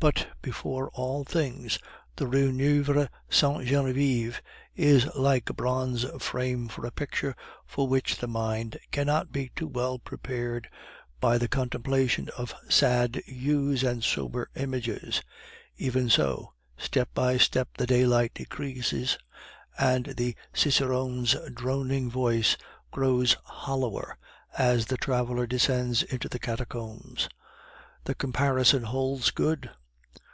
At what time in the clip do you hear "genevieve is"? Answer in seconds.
3.66-5.06